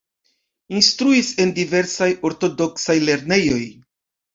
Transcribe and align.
Instruis 0.79 1.29
en 1.45 1.53
diversaj 1.61 2.11
ortodoksaj 2.31 3.01
lernejoj. 3.09 3.65